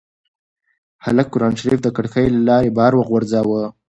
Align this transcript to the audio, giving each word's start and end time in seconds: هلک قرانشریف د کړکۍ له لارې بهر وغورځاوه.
هلک 1.05 1.27
قرانشریف 1.33 1.79
د 1.83 1.87
کړکۍ 1.95 2.25
له 2.33 2.39
لارې 2.47 2.75
بهر 2.77 2.93
وغورځاوه. 2.95 3.61